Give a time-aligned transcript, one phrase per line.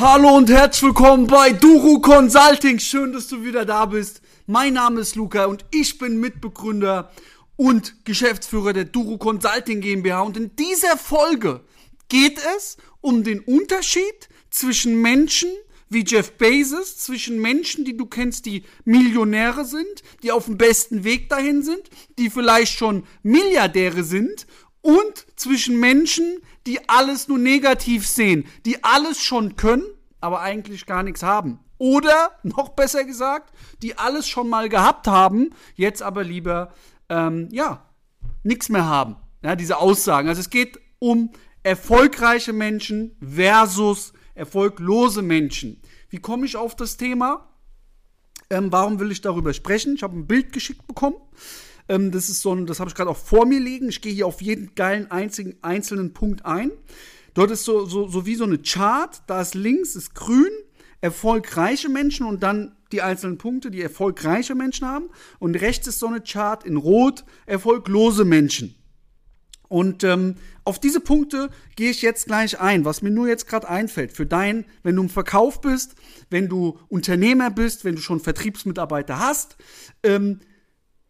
[0.00, 2.78] Hallo und herzlich willkommen bei Duru Consulting.
[2.78, 4.22] Schön, dass du wieder da bist.
[4.46, 7.10] Mein Name ist Luca und ich bin Mitbegründer
[7.56, 10.22] und Geschäftsführer der Duru Consulting GmbH.
[10.22, 11.60] Und in dieser Folge
[12.08, 15.50] geht es um den Unterschied zwischen Menschen
[15.90, 21.04] wie Jeff Bezos, zwischen Menschen, die du kennst, die Millionäre sind, die auf dem besten
[21.04, 21.82] Weg dahin sind,
[22.16, 24.46] die vielleicht schon Milliardäre sind
[24.80, 29.82] und zwischen Menschen, die alles nur negativ sehen, die alles schon können,
[30.20, 31.58] aber eigentlich gar nichts haben.
[31.78, 33.52] Oder, noch besser gesagt,
[33.82, 36.72] die alles schon mal gehabt haben, jetzt aber lieber,
[37.08, 37.90] ähm, ja,
[38.44, 39.16] nichts mehr haben.
[39.42, 40.28] Ja, diese Aussagen.
[40.28, 41.32] Also es geht um
[41.64, 45.82] erfolgreiche Menschen versus erfolglose Menschen.
[46.08, 47.48] Wie komme ich auf das Thema?
[48.48, 49.96] Ähm, warum will ich darüber sprechen?
[49.96, 51.16] Ich habe ein Bild geschickt bekommen.
[51.90, 53.88] Ähm, das ist so ein, das habe ich gerade auch vor mir liegen.
[53.88, 56.70] Ich gehe hier auf jeden geilen einzigen, einzelnen Punkt ein.
[57.34, 59.20] Dort ist so, so, so wie so eine Chart.
[59.26, 60.50] Da ist links ist grün,
[61.00, 65.10] erfolgreiche Menschen und dann die einzelnen Punkte, die erfolgreiche Menschen haben.
[65.40, 68.76] Und rechts ist so eine Chart in rot, erfolglose Menschen.
[69.68, 73.68] Und ähm, auf diese Punkte gehe ich jetzt gleich ein, was mir nur jetzt gerade
[73.68, 74.12] einfällt.
[74.12, 75.94] Für dein, wenn du im Verkauf bist,
[76.28, 79.56] wenn du Unternehmer bist, wenn du schon Vertriebsmitarbeiter hast
[80.02, 80.40] ähm,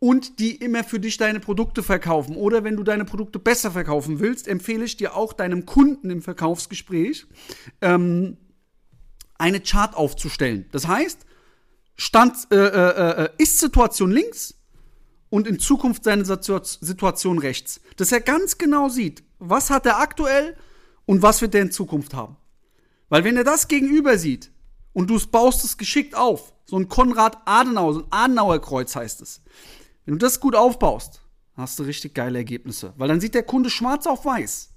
[0.01, 2.35] und die immer für dich deine Produkte verkaufen.
[2.35, 6.23] Oder wenn du deine Produkte besser verkaufen willst, empfehle ich dir auch deinem Kunden im
[6.23, 7.27] Verkaufsgespräch
[7.81, 8.37] ähm,
[9.39, 10.67] eine Chart aufzustellen.
[10.73, 11.27] Das heißt,
[11.97, 14.61] Stand, äh, äh, äh, Ist-Situation links,
[15.31, 17.81] und in Zukunft seine Situation rechts.
[17.97, 20.57] Dass er ganz genau sieht, was hat er aktuell
[21.07, 22.37] und was wird er in Zukunft haben.
[23.09, 24.51] Weil wenn er das gegenüber sieht
[24.93, 29.41] und du baust es geschickt auf, so ein Konrad Adenauer, so ein Adenauer-Kreuz heißt es.
[30.05, 31.23] Wenn du das gut aufbaust,
[31.55, 32.95] hast du richtig geile Ergebnisse.
[32.97, 34.71] Weil dann sieht der Kunde schwarz auf weiß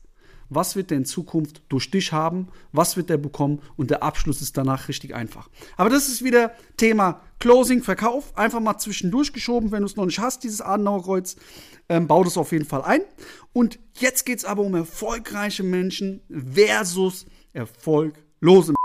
[0.55, 4.41] was wird er in Zukunft durch dich haben, was wird er bekommen und der Abschluss
[4.41, 5.49] ist danach richtig einfach.
[5.77, 10.05] Aber das ist wieder Thema Closing, Verkauf, einfach mal zwischendurch geschoben, wenn du es noch
[10.05, 11.35] nicht hast, dieses Adenauerkreuz,
[11.89, 13.01] ähm, bau das auf jeden Fall ein.
[13.51, 18.82] Und jetzt geht es aber um erfolgreiche Menschen versus erfolglose Menschen.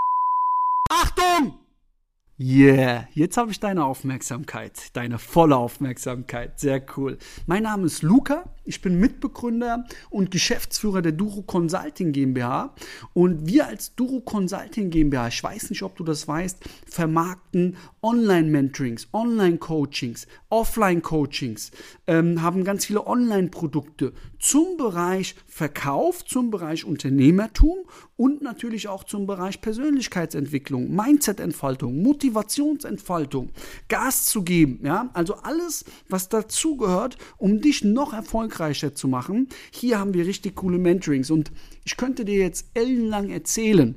[2.40, 6.60] Yeah, jetzt habe ich deine Aufmerksamkeit, deine volle Aufmerksamkeit.
[6.60, 7.18] Sehr cool.
[7.46, 12.74] Mein Name ist Luca, ich bin Mitbegründer und Geschäftsführer der Duro Consulting GmbH.
[13.14, 19.08] Und wir als Duro Consulting GmbH, ich weiß nicht, ob du das weißt, vermarkten Online-Mentorings,
[19.12, 21.70] Online-Coachings, Offline-Coachings,
[22.06, 27.78] ähm, haben ganz viele Online-Produkte zum Bereich Verkauf, zum Bereich Unternehmertum
[28.16, 33.50] und natürlich auch zum Bereich Persönlichkeitsentwicklung, Mindset-Entfaltung, Motivationsentfaltung,
[33.88, 34.80] Gas zu geben.
[34.84, 35.10] Ja?
[35.14, 38.57] Also alles, was dazugehört, um dich noch erfolgreicher
[38.94, 39.48] zu machen.
[39.70, 41.50] Hier haben wir richtig coole Mentorings und
[41.84, 43.94] ich könnte dir jetzt ellenlang erzählen,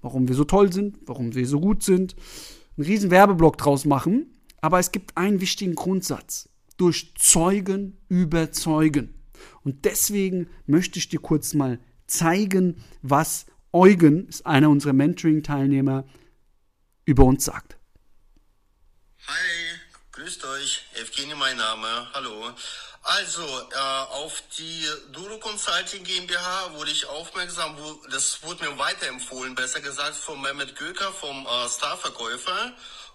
[0.00, 2.14] warum wir so toll sind, warum wir so gut sind,
[2.76, 6.48] einen riesen Werbeblock draus machen, aber es gibt einen wichtigen Grundsatz.
[6.78, 9.14] Durch Zeugen überzeugen.
[9.62, 16.04] Und deswegen möchte ich dir kurz mal zeigen, was Eugen, ist einer unserer Mentoring-Teilnehmer,
[17.04, 17.78] über uns sagt.
[19.26, 19.78] Hi,
[20.12, 20.84] grüßt euch.
[21.00, 22.08] Evgeny mein Name.
[22.12, 22.54] Hallo.
[23.04, 29.56] Also, äh, auf die Duro Consulting GmbH wurde ich aufmerksam, wo, das wurde mir weiterempfohlen,
[29.56, 32.72] besser gesagt, von Mehmet Göker, vom äh, Starverkäufer.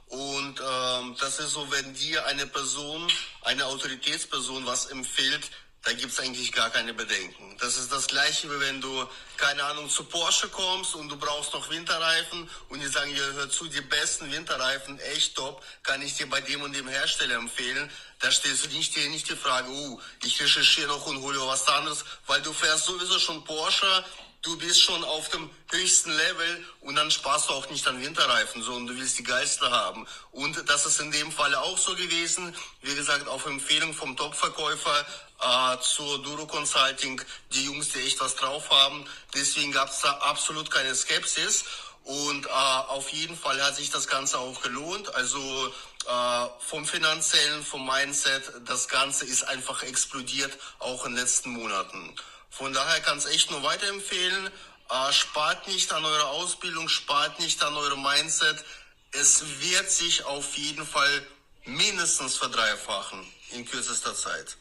[0.08, 3.08] Und ähm, das ist so, wenn dir eine Person,
[3.44, 5.50] eine Autoritätsperson was empfiehlt,
[5.88, 7.56] da gibt's eigentlich gar keine Bedenken.
[7.60, 11.54] Das ist das gleiche, wie wenn du, keine Ahnung, zu Porsche kommst und du brauchst
[11.54, 16.16] noch Winterreifen und die sagen, ja, hör zu, die besten Winterreifen, echt top, kann ich
[16.16, 17.90] dir bei dem und dem Hersteller empfehlen.
[18.20, 21.66] Da stellst du nicht, dir nicht die Frage, uh, ich recherchiere noch und hole was
[21.70, 24.04] anderes, weil du fährst sowieso schon Porsche,
[24.42, 28.62] du bist schon auf dem höchsten Level und dann sparst du auch nicht an Winterreifen,
[28.62, 30.06] sondern du willst die geilste haben.
[30.32, 32.54] Und das ist in dem Fall auch so gewesen.
[32.82, 35.06] Wie gesagt, auf Empfehlung vom Top-Verkäufer
[35.40, 39.06] äh, zur Duro Consulting, die Jungs, die echt was drauf haben.
[39.34, 41.66] Deswegen gab es da absolut keine Skepsis.
[42.04, 45.14] Und äh, auf jeden Fall hat sich das Ganze auch gelohnt.
[45.14, 45.74] Also
[46.08, 52.16] äh, vom finanziellen, vom Mindset, das Ganze ist einfach explodiert, auch in den letzten Monaten.
[52.50, 54.48] Von daher kann es echt nur weiterempfehlen.
[54.90, 58.64] Äh, spart nicht an eurer Ausbildung, spart nicht an eurem Mindset.
[59.12, 61.28] Es wird sich auf jeden Fall
[61.66, 63.20] mindestens verdreifachen
[63.52, 64.56] in kürzester Zeit.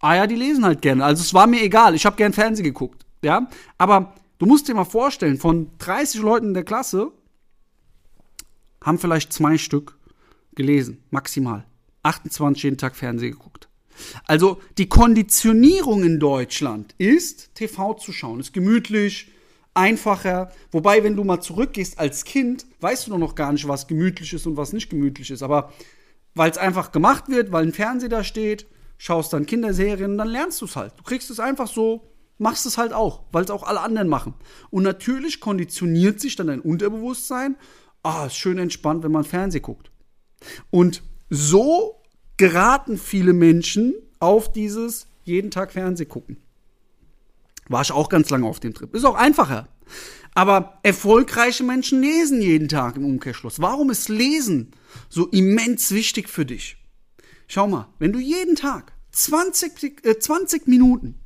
[0.00, 1.02] ah ja, die lesen halt gerne.
[1.02, 3.48] Also es war mir egal, ich habe gern Fernsehen geguckt, ja?
[3.78, 7.10] Aber du musst dir mal vorstellen, von 30 Leuten in der Klasse
[8.84, 9.97] haben vielleicht zwei Stück
[10.58, 11.64] gelesen, maximal.
[12.02, 13.68] 28 jeden Tag Fernsehen geguckt.
[14.24, 19.32] Also die Konditionierung in Deutschland ist, TV zu schauen, ist gemütlich,
[19.74, 20.52] einfacher.
[20.70, 24.46] Wobei, wenn du mal zurückgehst als Kind, weißt du noch gar nicht, was gemütlich ist
[24.46, 25.42] und was nicht gemütlich ist.
[25.42, 25.72] Aber
[26.34, 28.66] weil es einfach gemacht wird, weil ein Fernseher da steht,
[28.98, 30.92] schaust dann Kinderserien, dann lernst du es halt.
[30.98, 34.34] Du kriegst es einfach so, machst es halt auch, weil es auch alle anderen machen.
[34.70, 37.56] Und natürlich konditioniert sich dann dein Unterbewusstsein.
[38.02, 39.90] Ah, ist schön entspannt, wenn man Fernsehen guckt.
[40.70, 42.00] Und so
[42.36, 46.38] geraten viele Menschen auf dieses jeden Tag Fernseh gucken.
[47.68, 48.94] War ich auch ganz lange auf dem Trip.
[48.94, 49.68] Ist auch einfacher.
[50.34, 53.60] Aber erfolgreiche Menschen lesen jeden Tag im Umkehrschluss.
[53.60, 54.72] Warum ist Lesen
[55.08, 56.76] so immens wichtig für dich?
[57.46, 61.16] Schau mal, wenn du jeden Tag 20, äh, 20 Minuten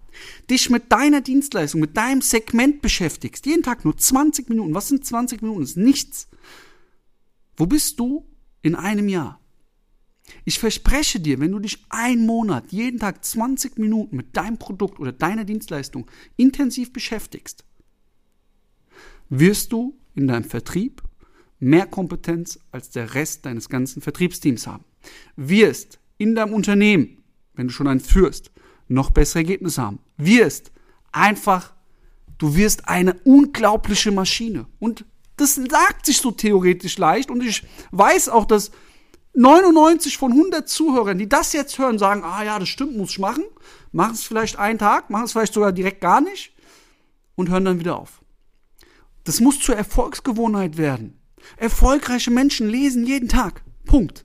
[0.51, 5.05] dich mit deiner Dienstleistung, mit deinem Segment beschäftigst, jeden Tag nur 20 Minuten, was sind
[5.05, 5.61] 20 Minuten?
[5.61, 6.29] Das ist nichts.
[7.57, 8.25] Wo bist du
[8.63, 9.41] in einem Jahr?
[10.45, 15.01] Ich verspreche dir, wenn du dich einen Monat, jeden Tag 20 Minuten mit deinem Produkt
[15.01, 17.65] oder deiner Dienstleistung intensiv beschäftigst,
[19.29, 21.03] wirst du in deinem Vertrieb
[21.59, 24.85] mehr Kompetenz als der Rest deines ganzen Vertriebsteams haben.
[25.37, 27.23] Wirst in deinem Unternehmen,
[27.55, 28.51] wenn du schon einen führst,
[28.89, 30.01] noch bessere Ergebnisse haben.
[30.17, 30.73] Wirst
[31.13, 31.75] einfach,
[32.39, 34.67] du wirst eine unglaubliche Maschine.
[34.79, 35.05] Und
[35.37, 37.31] das sagt sich so theoretisch leicht.
[37.31, 38.71] Und ich weiß auch, dass
[39.35, 43.19] 99 von 100 Zuhörern, die das jetzt hören, sagen, ah ja, das stimmt, muss ich
[43.19, 43.45] machen.
[43.93, 46.53] Machen es vielleicht einen Tag, machen es vielleicht sogar direkt gar nicht
[47.35, 48.23] und hören dann wieder auf.
[49.25, 51.21] Das muss zur Erfolgsgewohnheit werden.
[51.57, 53.63] Erfolgreiche Menschen lesen jeden Tag.
[53.85, 54.25] Punkt.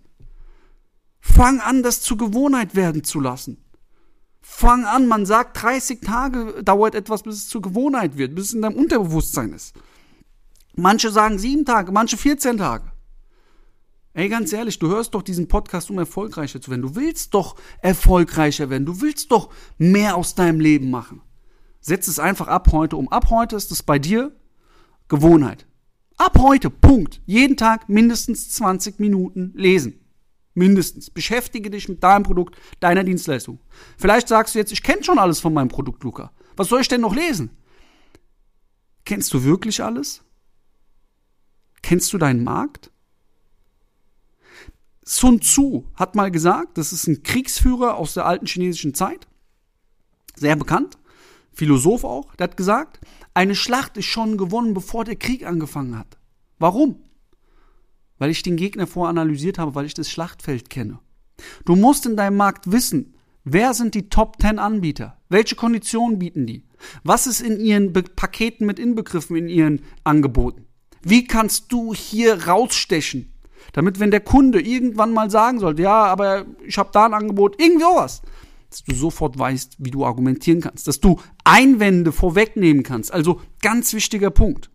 [1.19, 3.63] Fang an, das zur Gewohnheit werden zu lassen.
[4.41, 8.53] Fang an, man sagt, 30 Tage dauert etwas, bis es zur Gewohnheit wird, bis es
[8.53, 9.75] in deinem Unterbewusstsein ist.
[10.79, 12.91] Manche sagen sieben Tage, manche 14 Tage.
[14.13, 16.83] Ey, ganz ehrlich, du hörst doch diesen Podcast, um erfolgreicher zu werden.
[16.83, 18.85] Du willst doch erfolgreicher werden.
[18.85, 21.21] Du willst doch mehr aus deinem Leben machen.
[21.81, 23.09] Setz es einfach ab heute um.
[23.09, 24.35] Ab heute ist es bei dir
[25.07, 25.65] Gewohnheit.
[26.17, 27.21] Ab heute, Punkt.
[27.25, 30.05] Jeden Tag mindestens 20 Minuten lesen.
[30.53, 31.09] Mindestens.
[31.09, 33.59] Beschäftige dich mit deinem Produkt, deiner Dienstleistung.
[33.97, 36.31] Vielleicht sagst du jetzt, ich kenne schon alles von meinem Produkt, Luca.
[36.55, 37.49] Was soll ich denn noch lesen?
[39.05, 40.23] Kennst du wirklich alles?
[41.87, 42.91] Kennst du deinen Markt?
[45.05, 49.25] Sun Tzu hat mal gesagt, das ist ein Kriegsführer aus der alten chinesischen Zeit,
[50.35, 50.97] sehr bekannt,
[51.53, 52.99] Philosoph auch, der hat gesagt,
[53.33, 56.17] eine Schlacht ist schon gewonnen, bevor der Krieg angefangen hat.
[56.59, 57.03] Warum?
[58.17, 60.99] Weil ich den Gegner voranalysiert habe, weil ich das Schlachtfeld kenne.
[61.63, 63.15] Du musst in deinem Markt wissen,
[63.45, 65.21] wer sind die Top 10 Anbieter?
[65.29, 66.65] Welche Konditionen bieten die?
[67.05, 70.66] Was ist in ihren Paketen mit inbegriffen, in ihren Angeboten?
[71.01, 73.33] Wie kannst du hier rausstechen?
[73.73, 77.61] Damit, wenn der Kunde irgendwann mal sagen sollte, ja, aber ich habe da ein Angebot,
[77.61, 78.21] irgendwie sowas,
[78.69, 83.13] dass du sofort weißt, wie du argumentieren kannst, dass du Einwände vorwegnehmen kannst.
[83.13, 84.69] Also ganz wichtiger Punkt.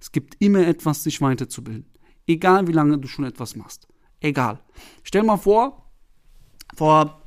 [0.00, 1.86] Es gibt immer etwas, sich weiterzubilden.
[2.26, 3.88] Egal wie lange du schon etwas machst.
[4.20, 4.60] egal.
[5.02, 5.90] Stell mal vor,
[6.74, 7.22] vor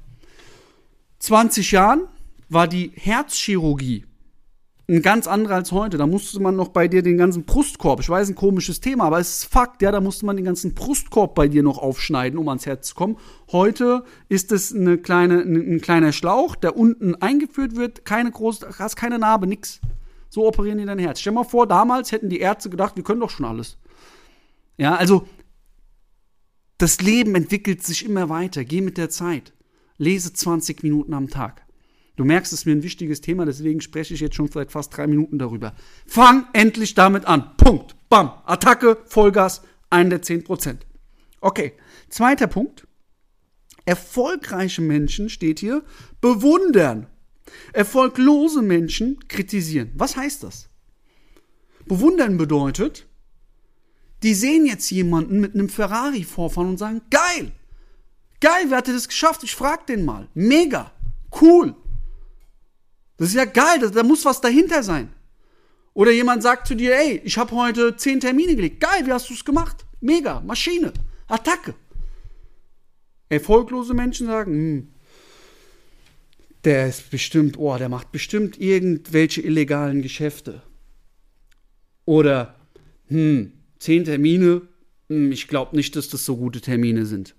[1.19, 2.07] 20 Jahren
[2.49, 4.05] war die Herzchirurgie
[4.89, 5.97] ein ganz anderer als heute.
[5.97, 9.19] Da musste man noch bei dir den ganzen Brustkorb, ich weiß, ein komisches Thema, aber
[9.19, 12.47] es ist Fakt, ja, da musste man den ganzen Brustkorb bei dir noch aufschneiden, um
[12.47, 13.17] ans Herz zu kommen.
[13.51, 18.95] Heute ist es eine kleine, ein kleiner Schlauch, der unten eingeführt wird, keine große, hast
[18.95, 19.81] keine Narbe, nix.
[20.29, 21.19] So operieren die dein Herz.
[21.19, 23.77] Stell mal vor, damals hätten die Ärzte gedacht, wir können doch schon alles.
[24.77, 25.27] Ja, also
[26.77, 28.63] das Leben entwickelt sich immer weiter.
[28.63, 29.53] Geh mit der Zeit.
[29.97, 31.66] Lese 20 Minuten am Tag.
[32.17, 34.97] Du merkst, es ist mir ein wichtiges Thema, deswegen spreche ich jetzt schon seit fast
[34.97, 35.73] drei Minuten darüber.
[36.07, 37.55] Fang endlich damit an.
[37.57, 37.95] Punkt.
[38.09, 38.31] Bam.
[38.45, 40.87] Attacke, Vollgas, einen der 10 Prozent.
[41.41, 41.73] Okay.
[42.09, 42.87] Zweiter Punkt.
[43.85, 45.83] Erfolgreiche Menschen, steht hier,
[46.19, 47.05] bewundern.
[47.71, 49.91] Erfolglose Menschen kritisieren.
[49.95, 50.69] Was heißt das?
[51.85, 53.07] Bewundern bedeutet,
[54.23, 57.51] die sehen jetzt jemanden mit einem Ferrari vorfahren und sagen, geil,
[58.41, 59.43] geil, wer hat das geschafft?
[59.43, 60.27] Ich frag den mal.
[60.33, 60.91] Mega,
[61.39, 61.75] cool.
[63.17, 65.09] Das ist ja geil, da, da muss was dahinter sein.
[65.93, 68.79] Oder jemand sagt zu dir, ey, ich habe heute zehn Termine gelegt.
[68.79, 69.85] Geil, wie hast du es gemacht?
[69.99, 70.93] Mega, Maschine,
[71.27, 71.73] Attacke.
[73.29, 74.87] Erfolglose Menschen sagen, hm,
[76.63, 80.61] der ist bestimmt, oh, der macht bestimmt irgendwelche illegalen Geschäfte.
[82.05, 82.55] Oder,
[83.07, 84.61] hm, zehn Termine,
[85.09, 87.35] hm, ich glaube nicht, dass das so gute Termine sind.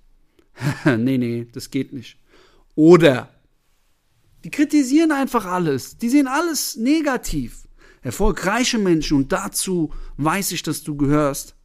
[0.85, 2.18] nee, nee, das geht nicht.
[2.75, 3.30] Oder,
[4.45, 5.99] die kritisieren einfach alles.
[5.99, 7.68] Die sehen alles negativ.
[8.02, 11.57] Erfolgreiche Menschen, und dazu weiß ich, dass du gehörst,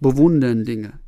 [0.00, 0.98] bewundern Dinge.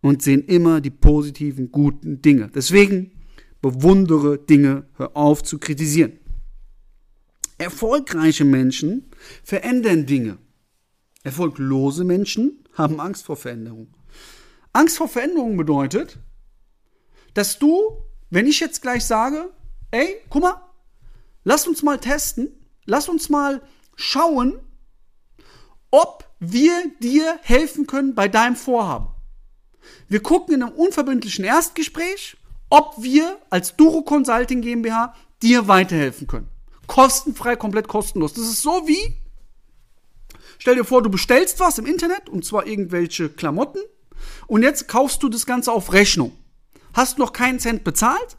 [0.00, 2.50] Und sehen immer die positiven, guten Dinge.
[2.52, 3.12] Deswegen
[3.60, 6.18] bewundere Dinge, hör auf zu kritisieren.
[7.58, 9.06] Erfolgreiche Menschen
[9.44, 10.38] verändern Dinge.
[11.22, 13.94] Erfolglose Menschen haben Angst vor Veränderung.
[14.72, 16.18] Angst vor Veränderung bedeutet,
[17.34, 18.02] dass du
[18.32, 19.50] wenn ich jetzt gleich sage,
[19.90, 20.62] ey, guck mal,
[21.44, 22.48] lass uns mal testen,
[22.86, 23.60] lass uns mal
[23.94, 24.58] schauen,
[25.90, 29.08] ob wir dir helfen können bei deinem Vorhaben.
[30.08, 32.38] Wir gucken in einem unverbindlichen Erstgespräch,
[32.70, 36.48] ob wir als Duro Consulting GmbH dir weiterhelfen können.
[36.86, 38.32] Kostenfrei, komplett kostenlos.
[38.32, 39.20] Das ist so wie,
[40.56, 43.82] stell dir vor, du bestellst was im Internet, und zwar irgendwelche Klamotten,
[44.46, 46.32] und jetzt kaufst du das Ganze auf Rechnung
[46.94, 48.36] hast noch keinen Cent bezahlt,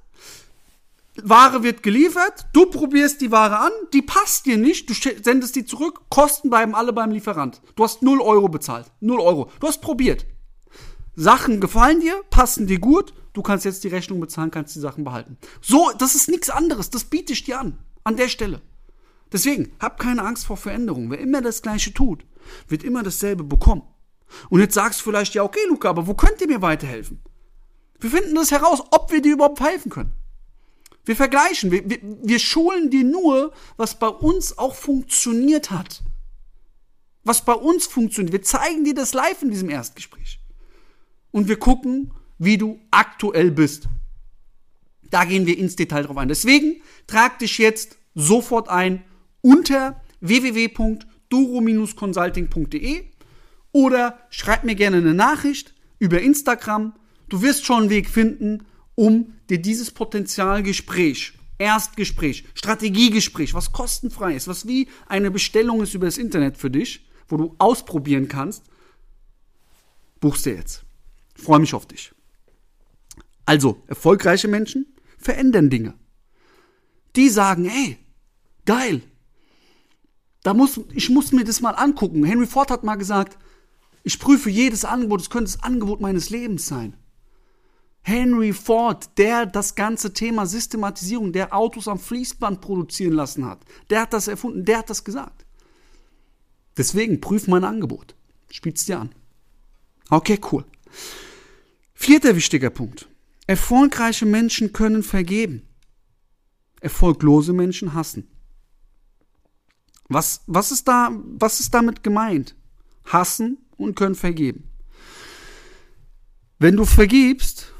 [1.21, 5.65] Ware wird geliefert, du probierst die Ware an, die passt dir nicht, du sendest die
[5.65, 7.61] zurück, Kosten bleiben alle beim Lieferant.
[7.75, 8.87] Du hast 0 Euro bezahlt.
[8.99, 9.51] 0 Euro.
[9.59, 10.25] Du hast probiert.
[11.15, 15.03] Sachen gefallen dir, passen dir gut, du kannst jetzt die Rechnung bezahlen, kannst die Sachen
[15.03, 15.37] behalten.
[15.61, 17.77] So, das ist nichts anderes, das biete ich dir an.
[18.03, 18.61] An der Stelle.
[19.31, 21.11] Deswegen, hab keine Angst vor Veränderungen.
[21.11, 22.25] Wer immer das Gleiche tut,
[22.67, 23.83] wird immer dasselbe bekommen.
[24.49, 27.21] Und jetzt sagst du vielleicht, ja, okay, Luca, aber wo könnt ihr mir weiterhelfen?
[28.03, 30.11] Wir finden das heraus, ob wir dir überhaupt helfen können.
[31.05, 36.03] Wir vergleichen, wir, wir, wir schulen dir nur, was bei uns auch funktioniert hat.
[37.23, 38.33] Was bei uns funktioniert.
[38.33, 40.41] Wir zeigen dir das live in diesem Erstgespräch.
[41.31, 43.87] Und wir gucken, wie du aktuell bist.
[45.09, 46.27] Da gehen wir ins Detail drauf ein.
[46.27, 49.05] Deswegen trag dich jetzt sofort ein
[49.39, 53.05] unter www.duro-consulting.de
[53.71, 56.95] oder schreib mir gerne eine Nachricht über Instagram
[57.29, 58.65] Du wirst schon einen Weg finden,
[58.95, 66.05] um dir dieses Potenzialgespräch, Erstgespräch, Strategiegespräch, was kostenfrei ist, was wie eine Bestellung ist über
[66.05, 68.63] das Internet für dich, wo du ausprobieren kannst,
[70.19, 70.83] buchst du jetzt.
[71.35, 72.11] freue mich auf dich.
[73.45, 74.85] Also, erfolgreiche Menschen
[75.17, 75.95] verändern Dinge.
[77.15, 77.97] Die sagen, ey,
[78.65, 79.01] geil.
[80.43, 82.23] Da muss, ich muss mir das mal angucken.
[82.23, 83.37] Henry Ford hat mal gesagt,
[84.03, 86.97] ich prüfe jedes Angebot, es könnte das Angebot meines Lebens sein.
[88.23, 94.01] Henry Ford, der das ganze Thema Systematisierung, der Autos am Fließband produzieren lassen hat, der
[94.01, 95.45] hat das erfunden, der hat das gesagt.
[96.77, 98.15] Deswegen prüf mein Angebot.
[98.49, 99.13] Spiel's dir an.
[100.09, 100.63] Okay, cool.
[101.93, 103.09] Vierter wichtiger Punkt.
[103.45, 105.67] Erfolgreiche Menschen können vergeben.
[106.79, 108.29] Erfolglose Menschen hassen.
[110.07, 112.55] Was, was, ist da, was ist damit gemeint?
[113.05, 114.69] Hassen und können vergeben.
[116.59, 117.72] Wenn du vergibst,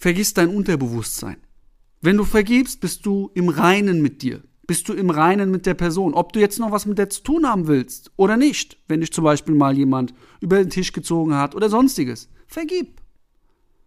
[0.00, 1.36] vergiss dein Unterbewusstsein.
[2.00, 4.42] Wenn du vergibst, bist du im Reinen mit dir.
[4.66, 6.14] Bist du im Reinen mit der Person.
[6.14, 8.78] Ob du jetzt noch was mit der zu tun haben willst oder nicht.
[8.88, 12.30] Wenn dich zum Beispiel mal jemand über den Tisch gezogen hat oder sonstiges.
[12.46, 13.02] Vergib.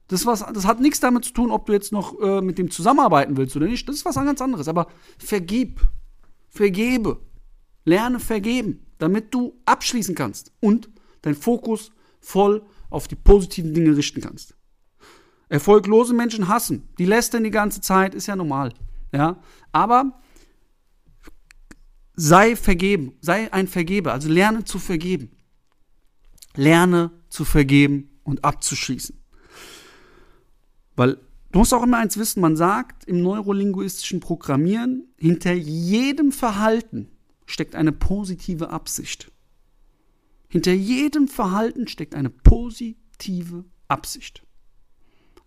[0.07, 2.69] Das, was, das hat nichts damit zu tun, ob du jetzt noch äh, mit dem
[2.69, 3.89] zusammenarbeiten willst oder nicht.
[3.89, 4.67] Das ist was ganz anderes.
[4.67, 5.81] Aber vergib.
[6.47, 7.21] Vergebe.
[7.85, 10.89] Lerne vergeben, damit du abschließen kannst und
[11.23, 14.55] dein Fokus voll auf die positiven Dinge richten kannst.
[15.53, 18.73] Erfolglose Menschen hassen, die lästern die ganze Zeit, ist ja normal.
[19.11, 19.39] Ja,
[19.71, 20.19] aber
[22.15, 25.29] sei vergeben, sei ein Vergeber, also lerne zu vergeben.
[26.55, 29.15] Lerne zu vergeben und abzuschließen.
[30.95, 31.19] Weil
[31.51, 37.11] du musst auch immer eins wissen, man sagt im neurolinguistischen Programmieren, hinter jedem Verhalten
[37.45, 39.31] steckt eine positive Absicht.
[40.49, 44.43] Hinter jedem Verhalten steckt eine positive Absicht.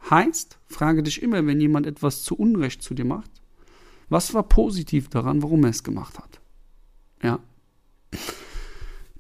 [0.09, 3.31] Heißt, frage dich immer, wenn jemand etwas zu Unrecht zu dir macht,
[4.09, 6.41] was war positiv daran, warum er es gemacht hat?
[7.23, 7.41] Ja.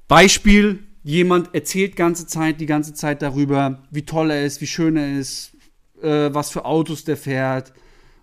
[0.06, 4.96] Beispiel, jemand erzählt ganze Zeit, die ganze Zeit darüber, wie toll er ist, wie schön
[4.96, 5.52] er ist,
[6.02, 7.72] äh, was für Autos der fährt,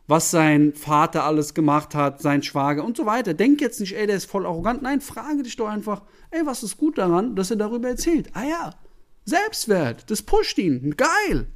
[0.07, 3.33] was sein Vater alles gemacht hat, sein Schwager und so weiter.
[3.33, 4.81] Denk jetzt nicht, ey, der ist voll arrogant.
[4.81, 8.29] Nein, frage dich doch einfach, ey, was ist gut daran, dass er darüber erzählt?
[8.33, 8.73] Ah ja,
[9.25, 10.95] Selbstwert, das pusht ihn.
[10.97, 11.47] Geil.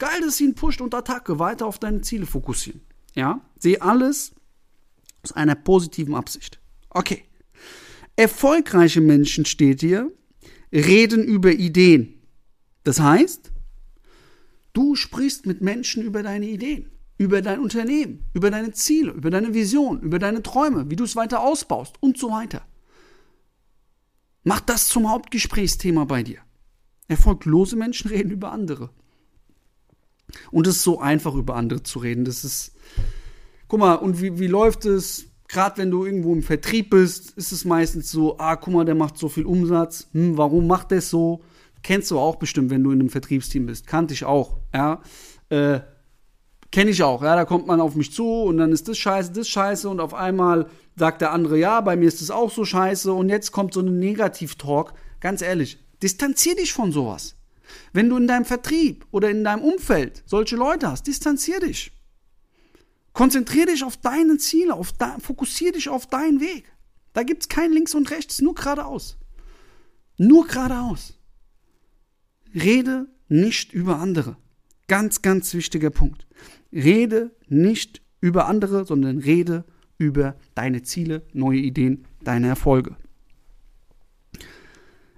[0.00, 1.38] Geil, dass ihn pusht und Attacke.
[1.38, 2.80] Weiter auf deine Ziele fokussieren.
[3.14, 4.32] Ja, sehe alles
[5.22, 6.58] aus einer positiven Absicht.
[6.88, 7.24] Okay.
[8.16, 10.10] Erfolgreiche Menschen steht hier,
[10.72, 12.14] reden über Ideen.
[12.82, 13.52] Das heißt,
[14.72, 19.52] du sprichst mit Menschen über deine Ideen, über dein Unternehmen, über deine Ziele, über deine
[19.52, 22.62] Vision, über deine Träume, wie du es weiter ausbaust und so weiter.
[24.44, 26.38] Mach das zum Hauptgesprächsthema bei dir.
[27.06, 28.88] Erfolglose Menschen reden über andere.
[30.50, 32.24] Und es ist so einfach, über andere zu reden.
[32.24, 32.72] Das ist,
[33.68, 35.30] guck mal, und wie, wie läuft es?
[35.50, 38.94] gerade wenn du irgendwo im Vertrieb bist, ist es meistens so, ah, guck mal, der
[38.94, 41.42] macht so viel Umsatz, hm, warum macht der so?
[41.82, 43.86] Kennst du auch bestimmt, wenn du in einem Vertriebsteam bist.
[43.86, 45.00] Kannte ich auch, ja.
[45.48, 45.80] Äh,
[46.70, 47.34] Kenne ich auch, ja.
[47.34, 50.14] Da kommt man auf mich zu und dann ist das scheiße, das scheiße und auf
[50.14, 53.74] einmal sagt der andere, ja, bei mir ist das auch so scheiße und jetzt kommt
[53.74, 54.92] so ein Negativ-Talk.
[55.20, 57.34] Ganz ehrlich, distanzier dich von sowas.
[57.92, 61.92] Wenn du in deinem Vertrieb oder in deinem Umfeld solche Leute hast, distanzier dich.
[63.12, 66.64] Konzentrier dich auf deine Ziele, auf da, fokussier dich auf deinen Weg.
[67.12, 69.18] Da gibt es kein links und rechts, nur geradeaus.
[70.16, 71.18] Nur geradeaus.
[72.54, 74.36] Rede nicht über andere.
[74.86, 76.26] Ganz, ganz wichtiger Punkt.
[76.72, 79.64] Rede nicht über andere, sondern rede
[79.98, 82.96] über deine Ziele, neue Ideen, deine Erfolge.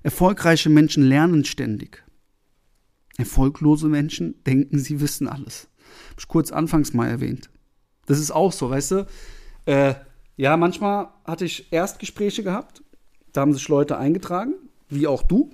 [0.03, 2.03] Erfolgreiche Menschen lernen ständig.
[3.17, 5.69] Erfolglose Menschen denken, sie wissen alles.
[6.11, 7.51] Habe ich kurz anfangs mal erwähnt.
[8.07, 9.07] Das ist auch so, weißt du?
[9.67, 9.95] Äh,
[10.37, 12.83] ja, manchmal hatte ich Erstgespräche gehabt,
[13.33, 14.55] da haben sich Leute eingetragen,
[14.89, 15.51] wie auch du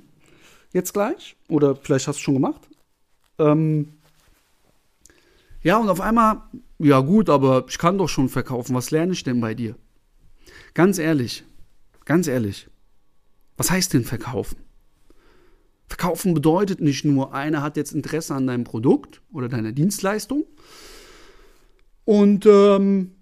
[0.73, 1.37] jetzt gleich.
[1.49, 2.69] Oder vielleicht hast du schon gemacht.
[3.39, 3.93] Ähm,
[5.63, 6.43] ja, und auf einmal,
[6.79, 8.75] ja gut, aber ich kann doch schon verkaufen.
[8.75, 9.77] Was lerne ich denn bei dir?
[10.75, 11.45] Ganz ehrlich,
[12.05, 12.69] ganz ehrlich,
[13.57, 14.57] was heißt denn verkaufen?
[15.89, 20.45] Verkaufen bedeutet nicht nur, einer hat jetzt Interesse an deinem Produkt oder deiner Dienstleistung,
[22.09, 23.17] und ähm,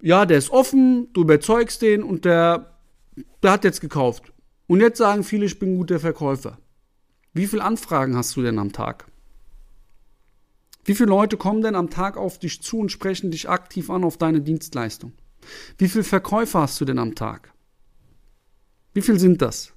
[0.00, 2.78] ja, der ist offen, du überzeugst den und der,
[3.42, 4.32] der hat jetzt gekauft.
[4.68, 6.56] Und jetzt sagen viele, ich bin guter Verkäufer.
[7.34, 9.08] Wie viele Anfragen hast du denn am Tag?
[10.84, 14.04] Wie viele Leute kommen denn am Tag auf dich zu und sprechen dich aktiv an
[14.04, 15.12] auf deine Dienstleistung?
[15.76, 17.52] Wie viele Verkäufer hast du denn am Tag?
[18.94, 19.72] Wie viel sind das?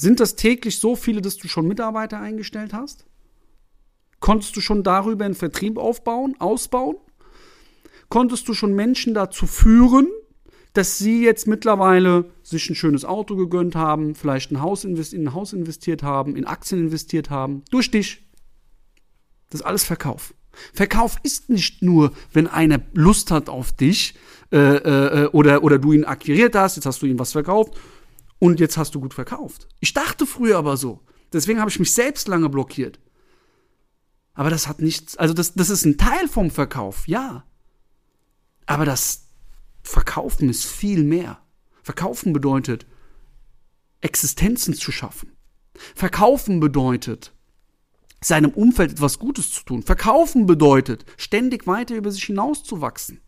[0.00, 3.04] Sind das täglich so viele, dass du schon Mitarbeiter eingestellt hast?
[4.18, 6.96] Konntest du schon darüber einen Vertrieb aufbauen, ausbauen?
[8.08, 10.08] konntest du schon Menschen dazu führen,
[10.72, 15.34] dass sie jetzt mittlerweile sich ein schönes Auto gegönnt haben, vielleicht ein Haus in ein
[15.34, 18.22] Haus investiert haben, in Aktien investiert haben, durch dich.
[19.50, 20.32] Das ist alles Verkauf.
[20.72, 24.14] Verkauf ist nicht nur, wenn einer Lust hat auf dich
[24.50, 27.74] äh, äh, oder, oder du ihn akquiriert hast, jetzt hast du ihm was verkauft
[28.40, 29.68] und jetzt hast du gut verkauft.
[29.78, 31.00] Ich dachte früher aber so.
[31.32, 32.98] Deswegen habe ich mich selbst lange blockiert.
[34.34, 37.44] Aber das hat nichts, also das, das ist ein Teil vom Verkauf, ja.
[38.66, 39.28] Aber das
[39.82, 41.40] Verkaufen ist viel mehr.
[41.82, 42.86] Verkaufen bedeutet,
[44.00, 45.36] Existenzen zu schaffen.
[45.94, 47.34] Verkaufen bedeutet,
[48.22, 49.82] seinem Umfeld etwas Gutes zu tun.
[49.82, 53.20] Verkaufen bedeutet, ständig weiter über sich hinauszuwachsen.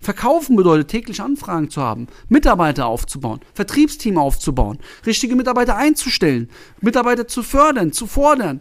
[0.00, 7.42] Verkaufen bedeutet, täglich Anfragen zu haben, Mitarbeiter aufzubauen, Vertriebsteam aufzubauen, richtige Mitarbeiter einzustellen, Mitarbeiter zu
[7.42, 8.60] fördern, zu fordern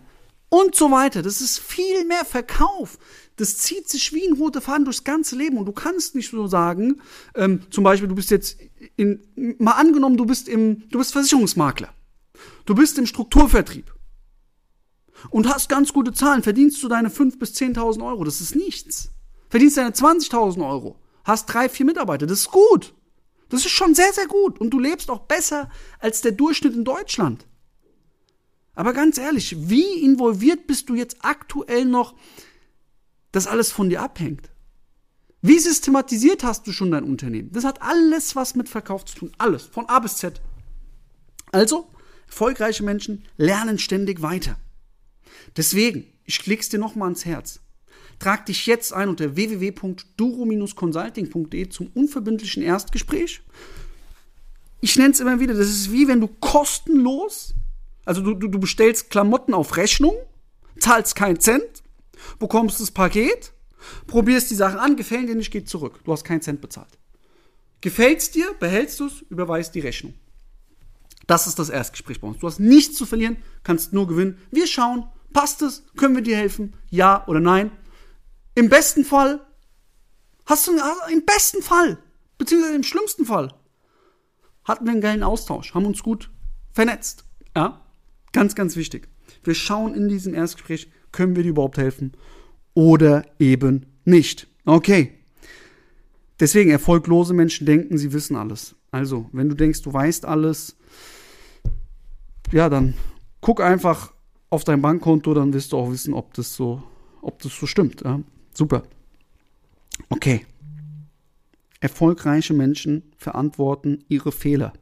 [0.49, 1.21] und so weiter.
[1.21, 2.97] Das ist viel mehr Verkauf
[3.37, 6.47] das zieht sich wie ein roter Faden durchs ganze Leben und du kannst nicht so
[6.47, 7.01] sagen,
[7.35, 8.57] ähm, zum Beispiel, du bist jetzt
[8.95, 9.21] in,
[9.59, 11.89] mal angenommen, du bist im, du bist Versicherungsmakler.
[12.65, 13.93] Du bist im Strukturvertrieb
[15.29, 19.11] und hast ganz gute Zahlen, verdienst du deine 5.000 bis 10.000 Euro, das ist nichts.
[19.49, 20.97] Verdienst deine 20.000 Euro,
[21.27, 22.93] hast drei, vier Mitarbeiter, das ist gut.
[23.49, 26.83] Das ist schon sehr, sehr gut und du lebst auch besser als der Durchschnitt in
[26.83, 27.45] Deutschland.
[28.75, 32.15] Aber ganz ehrlich, wie involviert bist du jetzt aktuell noch,
[33.31, 34.49] dass alles von dir abhängt?
[35.41, 37.51] Wie systematisiert hast du schon dein Unternehmen?
[37.51, 39.31] Das hat alles was mit Verkauf zu tun.
[39.37, 39.63] Alles.
[39.63, 40.41] Von A bis Z.
[41.51, 41.89] Also,
[42.27, 44.57] erfolgreiche Menschen lernen ständig weiter.
[45.55, 47.61] Deswegen, ich klick's dir nochmal ans Herz.
[48.19, 53.41] Trag dich jetzt ein unter www.duro-consulting.de zum unverbindlichen Erstgespräch.
[54.81, 57.53] Ich nenne es immer wieder, das ist wie wenn du kostenlos,
[58.05, 60.15] also du, du, du bestellst Klamotten auf Rechnung,
[60.79, 61.83] zahlst keinen Cent,
[62.39, 63.53] bekommst das Paket,
[64.07, 65.99] probierst die Sachen an, gefällt dir nicht, geht zurück.
[66.03, 66.97] Du hast keinen Cent bezahlt.
[67.81, 70.13] Gefällt's dir, behältst du es, überweist die Rechnung.
[71.27, 72.39] Das ist das Erstgespräch bei uns.
[72.39, 74.39] Du hast nichts zu verlieren, kannst nur gewinnen.
[74.51, 77.69] Wir schauen, passt es, können wir dir helfen, ja oder nein.
[78.57, 79.39] Im besten Fall
[80.47, 80.71] hast du,
[81.11, 81.99] im besten Fall,
[82.39, 83.53] beziehungsweise im schlimmsten Fall,
[84.63, 86.31] hatten wir einen geilen Austausch, haben uns gut
[86.71, 87.23] vernetzt.
[87.55, 87.85] Ja,
[88.33, 89.09] ganz, ganz wichtig.
[89.43, 92.13] Wir schauen in diesem Erstgespräch, können wir dir überhaupt helfen
[92.73, 94.47] oder eben nicht.
[94.65, 95.13] Okay.
[96.39, 98.73] Deswegen, erfolglose Menschen denken, sie wissen alles.
[98.89, 100.77] Also, wenn du denkst, du weißt alles,
[102.51, 102.95] ja, dann
[103.39, 104.13] guck einfach
[104.49, 106.81] auf dein Bankkonto, dann wirst du auch wissen, ob das so,
[107.21, 108.01] ob das so stimmt.
[108.01, 108.19] Ja?
[108.57, 108.81] Super.
[110.09, 110.47] Okay.
[111.79, 114.73] Erfolgreiche Menschen verantworten ihre Fehler.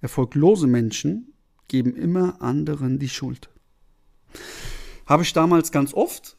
[0.00, 1.34] Erfolglose Menschen
[1.68, 3.48] geben immer anderen die Schuld.
[5.06, 6.36] Habe ich damals ganz oft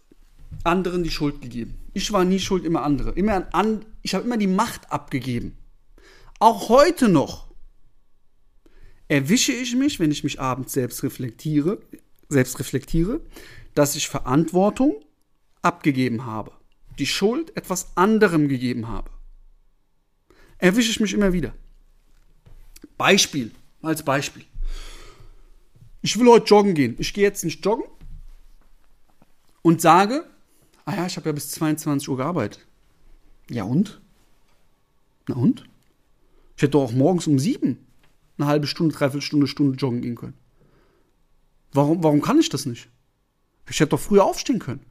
[0.65, 1.77] anderen die Schuld gegeben.
[1.93, 3.11] Ich war nie schuld, immer andere.
[3.11, 5.55] Immer an, ich habe immer die Macht abgegeben.
[6.37, 7.47] Auch heute noch
[9.07, 11.79] erwische ich mich, wenn ich mich abends selbst reflektiere,
[12.27, 13.21] selbst reflektiere,
[13.73, 14.95] dass ich Verantwortung
[15.63, 16.51] abgegeben habe,
[16.99, 19.09] die Schuld etwas anderem gegeben habe.
[20.59, 21.53] Erwische ich mich immer wieder.
[22.97, 24.45] Beispiel, als Beispiel.
[26.01, 26.95] Ich will heute joggen gehen.
[26.99, 27.85] Ich gehe jetzt nicht joggen
[29.61, 30.25] und sage,
[30.85, 32.65] ah ja, ich habe ja bis 22 Uhr gearbeitet.
[33.49, 34.01] Ja und?
[35.27, 35.63] Na und?
[36.55, 37.79] Ich hätte doch auch morgens um sieben
[38.37, 40.37] eine halbe Stunde, dreiviertel Stunde, Stunde joggen gehen können.
[41.71, 42.89] Warum, warum kann ich das nicht?
[43.69, 44.85] Ich hätte doch früher aufstehen können.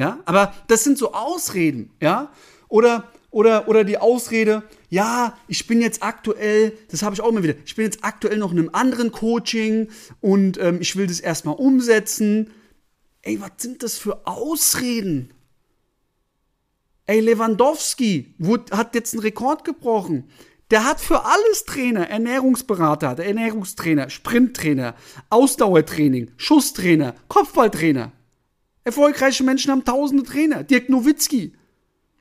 [0.00, 2.32] Ja, aber das sind so Ausreden, ja?
[2.68, 7.42] Oder, oder, oder die Ausrede, ja, ich bin jetzt aktuell, das habe ich auch immer
[7.42, 9.90] wieder, ich bin jetzt aktuell noch in einem anderen Coaching
[10.22, 12.50] und ähm, ich will das erstmal umsetzen.
[13.20, 15.34] Ey, was sind das für Ausreden?
[17.04, 18.36] Ey, Lewandowski
[18.70, 20.30] hat jetzt einen Rekord gebrochen.
[20.70, 24.94] Der hat für alles Trainer, Ernährungsberater, Ernährungstrainer, Sprinttrainer,
[25.28, 28.12] Ausdauertraining, Schusstrainer, Kopfballtrainer.
[28.84, 30.62] Erfolgreiche Menschen haben tausende Trainer.
[30.64, 31.54] Dirk Nowitzki,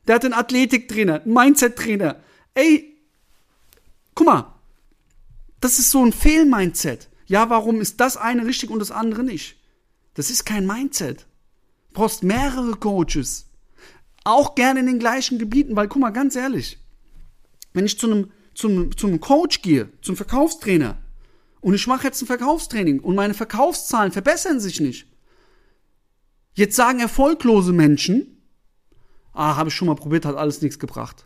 [0.08, 2.22] der hat einen Athletiktrainer, einen Mindset-Trainer.
[2.54, 2.98] Ey,
[4.16, 4.56] guck mal,
[5.62, 7.10] das ist so ein Fehlmindset.
[7.28, 9.58] Ja, warum ist das eine richtig und das andere nicht?
[10.16, 11.28] Das ist kein Mindset.
[11.90, 13.46] Du brauchst mehrere Coaches.
[14.24, 16.80] Auch gerne in den gleichen Gebieten, weil guck mal, ganz ehrlich,
[17.74, 20.98] wenn ich zu einem zum, zum Coach gehe, zum Verkaufstrainer,
[21.62, 25.08] und ich mache jetzt ein Verkaufstraining und meine Verkaufszahlen verbessern sich nicht.
[26.54, 28.44] Jetzt sagen erfolglose Menschen,
[29.34, 31.26] ah, habe ich schon mal probiert, hat alles nichts gebracht.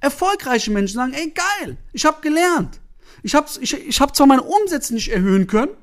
[0.00, 2.80] Erfolgreiche Menschen sagen, ey, geil, ich habe gelernt.
[3.22, 5.74] Ich habe ich, ich hab zwar meine Umsätze nicht erhöhen können,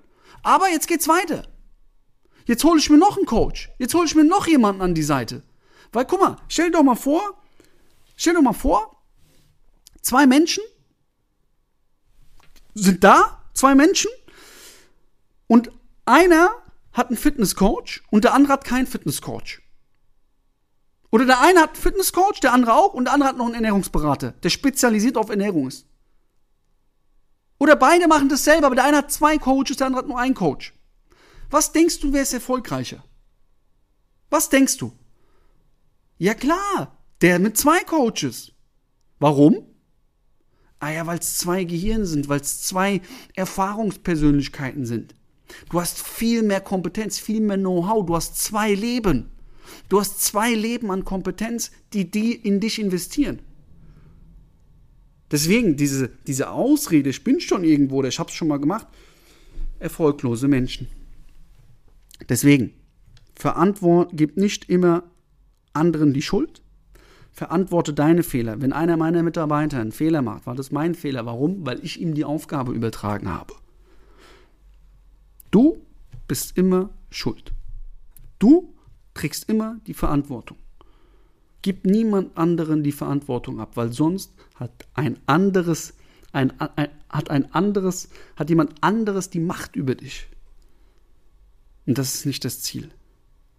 [0.44, 1.48] aber jetzt geht's weiter.
[2.46, 3.72] Jetzt hole ich mir noch einen Coach.
[3.80, 5.44] Jetzt hole ich mir noch jemanden an die Seite.
[5.92, 7.42] Weil guck mal, stell dir doch mal vor,
[8.18, 8.94] stell dir doch mal vor,
[10.04, 10.63] Zwei Menschen
[12.74, 14.12] sind da, zwei Menschen,
[15.48, 15.72] und
[16.06, 16.52] einer
[16.93, 19.62] hat einen Fitnesscoach und der andere hat keinen Fitnesscoach.
[21.12, 23.56] Oder der eine hat einen Fitnesscoach, der andere auch, und der andere hat noch einen
[23.56, 25.86] Ernährungsberater, der spezialisiert auf Ernährung ist.
[27.60, 30.19] Oder beide machen das selber, aber der eine hat zwei Coaches, der andere hat nur
[30.19, 30.73] einen Coach.
[31.49, 33.03] Was denkst du, wer ist erfolgreicher?
[34.29, 34.91] Was denkst du?
[36.17, 38.51] Ja klar, der mit zwei Coaches.
[39.19, 39.67] Warum?
[40.79, 43.01] Ah ja, weil es zwei Gehirne sind, weil es zwei
[43.36, 45.15] Erfahrungspersönlichkeiten sind.
[45.70, 49.30] Du hast viel mehr Kompetenz, viel mehr Know-how, du hast zwei Leben.
[49.89, 53.39] Du hast zwei Leben an Kompetenz, die die in dich investieren.
[55.32, 58.88] Deswegen diese, diese Ausrede, ich bin schon irgendwo ich habe es schon mal gemacht,
[59.80, 60.88] erfolglose Menschen.
[62.30, 62.74] Deswegen,
[63.36, 65.04] Verantwortung gibt nicht immer
[65.74, 66.62] anderen die Schuld,
[67.32, 68.62] verantworte deine Fehler.
[68.62, 71.26] Wenn einer meiner Mitarbeiter einen Fehler macht, war das mein Fehler.
[71.26, 71.66] Warum?
[71.66, 73.56] Weil ich ihm die Aufgabe übertragen habe.
[75.54, 75.86] Du
[76.28, 77.54] bist immer schuld.
[78.39, 78.74] Du
[79.13, 80.58] trägst immer die Verantwortung.
[81.62, 85.94] Gib niemand anderen die Verantwortung ab, weil sonst hat ein anderes
[86.32, 90.28] ein, ein, hat ein anderes, hat jemand anderes die Macht über dich.
[91.86, 92.89] Und das ist nicht das Ziel.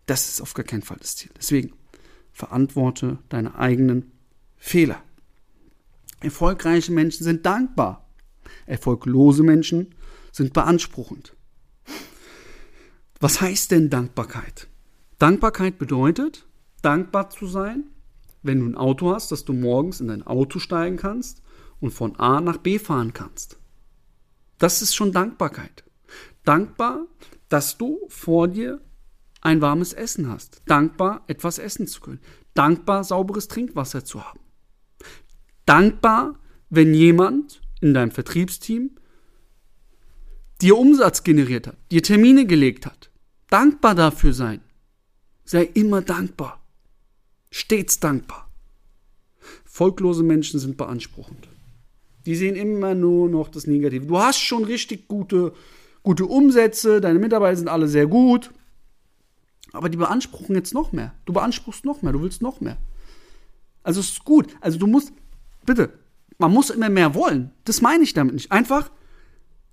[0.06, 1.30] Das ist auf gar keinen Fall das Ziel.
[1.36, 1.72] Deswegen
[2.32, 4.10] verantworte deine eigenen
[4.56, 5.00] Fehler.
[6.20, 8.08] Erfolgreiche Menschen sind dankbar.
[8.66, 9.94] Erfolglose Menschen
[10.32, 11.33] sind beanspruchend.
[13.24, 14.68] Was heißt denn Dankbarkeit?
[15.18, 16.46] Dankbarkeit bedeutet,
[16.82, 17.84] dankbar zu sein,
[18.42, 21.40] wenn du ein Auto hast, dass du morgens in dein Auto steigen kannst
[21.80, 23.58] und von A nach B fahren kannst.
[24.58, 25.84] Das ist schon Dankbarkeit.
[26.44, 27.06] Dankbar,
[27.48, 28.82] dass du vor dir
[29.40, 30.60] ein warmes Essen hast.
[30.66, 32.20] Dankbar, etwas essen zu können.
[32.52, 34.40] Dankbar, sauberes Trinkwasser zu haben.
[35.64, 38.90] Dankbar, wenn jemand in deinem Vertriebsteam
[40.60, 43.10] dir Umsatz generiert hat, dir Termine gelegt hat.
[43.54, 44.62] Dankbar dafür sein.
[45.44, 46.60] Sei immer dankbar.
[47.52, 48.50] Stets dankbar.
[49.64, 51.46] Volklose Menschen sind beanspruchend.
[52.26, 54.06] Die sehen immer nur noch das Negative.
[54.06, 55.52] Du hast schon richtig gute,
[56.02, 58.50] gute Umsätze, deine Mitarbeiter sind alle sehr gut,
[59.72, 61.14] aber die beanspruchen jetzt noch mehr.
[61.24, 62.76] Du beanspruchst noch mehr, du willst noch mehr.
[63.84, 64.48] Also es ist gut.
[64.62, 65.12] Also du musst,
[65.64, 65.92] bitte,
[66.38, 67.52] man muss immer mehr wollen.
[67.62, 68.50] Das meine ich damit nicht.
[68.50, 68.90] Einfach,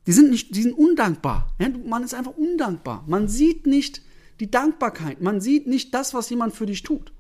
[0.08, 1.54] die sind nicht, die sind undankbar.
[1.60, 3.04] Ja, man ist einfach undankbar.
[3.08, 4.02] Man sieht nicht
[4.40, 5.22] die Dankbarkeit.
[5.22, 7.14] Man sieht nicht das, was jemand für dich tut.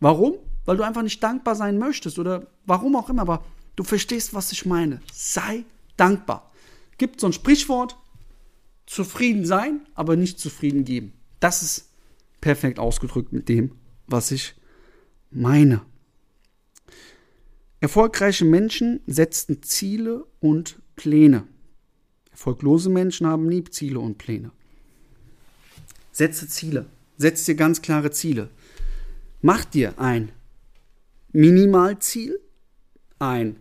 [0.00, 0.34] Warum?
[0.64, 3.22] Weil du einfach nicht dankbar sein möchtest oder warum auch immer.
[3.22, 3.44] Aber
[3.76, 5.00] du verstehst, was ich meine.
[5.12, 5.64] Sei
[5.96, 6.50] dankbar.
[6.98, 7.96] Gibt so ein Sprichwort:
[8.86, 11.12] zufrieden sein, aber nicht zufrieden geben.
[11.38, 11.88] Das ist
[12.40, 14.54] perfekt ausgedrückt mit dem, was ich
[15.30, 15.82] meine.
[17.78, 21.46] Erfolgreiche Menschen setzen Ziele und Pläne.
[22.40, 24.50] Erfolglose Menschen haben nie Ziele und Pläne.
[26.10, 26.86] Setze Ziele.
[27.18, 28.48] Setz dir ganz klare Ziele.
[29.42, 30.32] Mach dir ein
[31.32, 32.40] Minimalziel,
[33.18, 33.56] ein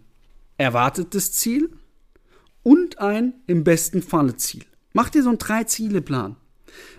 [0.58, 1.70] erwartetes Ziel
[2.64, 4.64] und ein im besten Falle Ziel.
[4.94, 6.38] Mach dir so einen Drei-Ziele-Plan.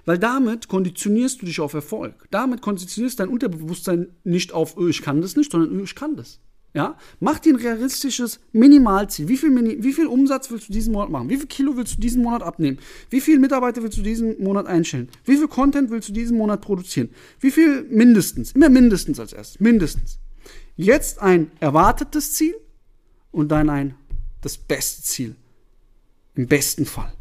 [0.04, 2.28] Weil damit konditionierst du dich auf Erfolg.
[2.30, 6.14] Damit konditionierst dein Unterbewusstsein nicht auf, oh, ich kann das nicht, sondern oh, ich kann
[6.14, 6.40] das.
[6.72, 6.96] Ja?
[7.18, 9.28] Mach dir ein realistisches Minimalziel.
[9.28, 11.28] Wie viel, Mini wie viel Umsatz willst du diesen Monat machen?
[11.28, 12.78] Wie viel Kilo willst du diesen Monat abnehmen?
[13.08, 15.08] Wie viele Mitarbeiter willst du diesen Monat einstellen?
[15.24, 17.10] Wie viel Content willst du diesen Monat produzieren?
[17.40, 18.52] Wie viel mindestens?
[18.52, 19.60] Immer mindestens als erstes.
[19.60, 20.18] Mindestens.
[20.76, 22.54] Jetzt ein erwartetes Ziel
[23.32, 23.94] und dann ein
[24.40, 25.36] das beste Ziel.
[26.36, 27.12] Im besten Fall.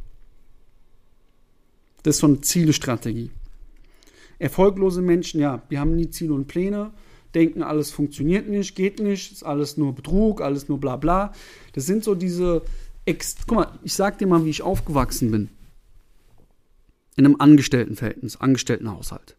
[2.04, 3.32] Das ist so eine Zielestrategie.
[4.38, 6.92] Erfolglose Menschen, ja, die haben nie Ziele und Pläne,
[7.36, 11.34] denken, alles funktioniert nicht, geht nicht, ist alles nur Betrug, alles nur bla bla.
[11.74, 12.62] Das sind so diese.
[13.06, 15.50] Ex Guck mal, ich sag dir mal, wie ich aufgewachsen bin.
[17.16, 19.36] In einem Angestelltenverhältnis, Angestelltenhaushalt.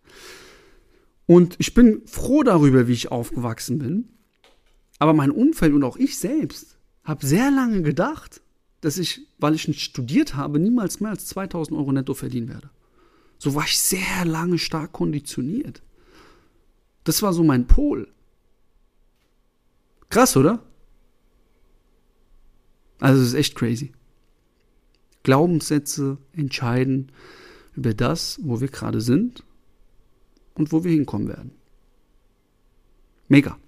[1.26, 4.08] Und ich bin froh darüber, wie ich aufgewachsen bin.
[4.98, 8.40] Aber mein Umfeld und auch ich selbst habe sehr lange gedacht,
[8.80, 12.70] dass ich, weil ich nicht studiert habe, niemals mehr als 2000 Euro netto verdienen werde.
[13.38, 15.82] So war ich sehr lange stark konditioniert.
[17.10, 18.06] Das war so mein Pol.
[20.10, 20.62] Krass, oder?
[23.00, 23.90] Also es ist echt crazy.
[25.24, 27.10] Glaubenssätze entscheiden
[27.74, 29.42] über das, wo wir gerade sind
[30.54, 31.50] und wo wir hinkommen werden.
[33.26, 33.58] Mega.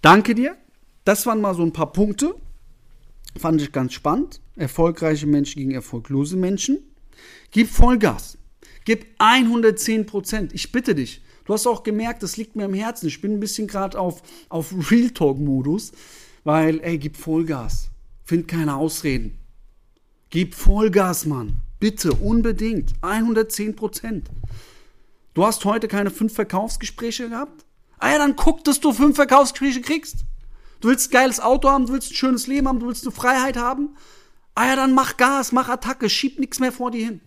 [0.00, 0.56] Danke dir.
[1.02, 2.36] Das waren mal so ein paar Punkte.
[3.36, 4.40] Fand ich ganz spannend.
[4.54, 6.78] Erfolgreiche Menschen gegen erfolglose Menschen.
[7.50, 8.38] Gib Vollgas.
[8.84, 10.52] Gib 110 Prozent.
[10.52, 11.22] Ich bitte dich.
[11.44, 13.06] Du hast auch gemerkt, das liegt mir am Herzen.
[13.08, 15.92] Ich bin ein bisschen gerade auf, auf Real Talk-Modus,
[16.44, 17.90] weil, ey, gib Vollgas.
[18.24, 19.38] Find keine Ausreden.
[20.30, 21.56] Gib Vollgas, Mann.
[21.80, 22.92] Bitte, unbedingt.
[23.02, 24.30] 110 Prozent.
[25.34, 27.64] Du hast heute keine fünf Verkaufsgespräche gehabt?
[27.98, 30.24] Ah ja, dann guck, dass du fünf Verkaufsgespräche kriegst.
[30.80, 33.12] Du willst ein geiles Auto haben, du willst ein schönes Leben haben, du willst eine
[33.12, 33.96] Freiheit haben.
[34.54, 37.20] Ah ja, dann mach Gas, mach Attacke, schieb nichts mehr vor dir hin.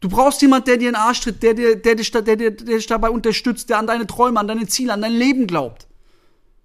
[0.00, 2.36] Du brauchst jemanden, der dir in den Arsch tritt, der, dir, der, dich, der, der,
[2.36, 5.86] der dich dabei unterstützt, der an deine Träume, an deine Ziele, an dein Leben glaubt.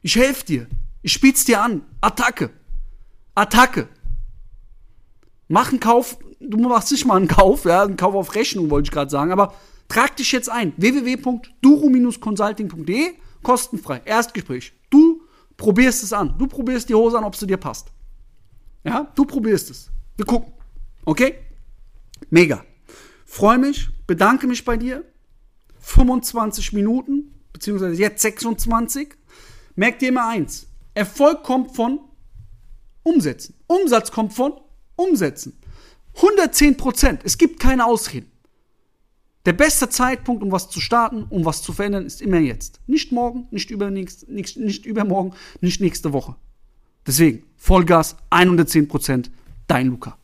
[0.02, 0.68] Ich helfe dir.
[1.02, 1.84] Ich spiel's dir an.
[2.02, 2.50] Attacke.
[3.36, 3.88] Attacke.
[5.48, 6.18] Mach einen Kauf.
[6.40, 9.32] Du machst nicht mal einen Kauf, ja, einen Kauf auf Rechnung, wollte ich gerade sagen,
[9.32, 9.54] aber
[9.88, 10.74] trag dich jetzt ein.
[10.78, 13.14] www.duro-consulting.de
[13.44, 14.02] kostenfrei.
[14.06, 14.74] Erstgespräch.
[14.90, 15.22] Du
[15.58, 16.36] probierst es an.
[16.38, 17.92] Du probierst die Hose an, ob sie dir passt.
[18.84, 19.90] Ja, du probierst es.
[20.18, 20.54] Wir gucken.
[21.06, 21.36] Okay?
[22.30, 22.64] Mega.
[23.32, 25.06] Freue mich, bedanke mich bei dir.
[25.80, 29.08] 25 Minuten, beziehungsweise jetzt 26.
[29.76, 30.68] Merk dir immer eins.
[30.96, 32.02] Erfolg kommt von
[33.04, 33.56] Umsetzen.
[33.68, 34.60] Umsatz kommt von
[34.98, 35.58] Umsetzen.
[36.18, 37.22] 110 Prozent.
[37.24, 38.30] Es gibt keine Ausreden.
[39.46, 42.82] Der beste Zeitpunkt, um was zu starten, um was zu verändern, ist immer jetzt.
[42.86, 43.72] Nicht morgen, nicht,
[44.28, 46.36] nicht, nicht übermorgen, nicht nächste Woche.
[47.08, 49.30] Deswegen, Vollgas, 110%,
[49.68, 50.18] dein Luca.